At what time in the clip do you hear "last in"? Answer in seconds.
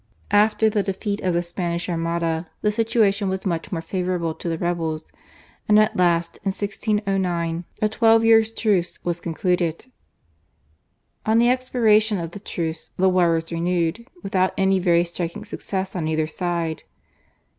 5.95-6.47